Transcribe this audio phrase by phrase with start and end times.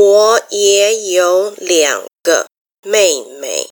[0.00, 2.46] 我也有两个
[2.84, 3.68] 妹妹。